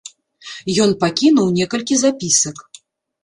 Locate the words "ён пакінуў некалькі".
0.85-1.97